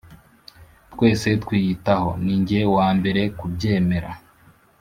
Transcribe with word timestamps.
twese 0.93 1.27
twiyitaho. 1.43 2.09
ninjye 2.23 2.59
wambere 2.75 3.21
kubyemera. 3.39 4.11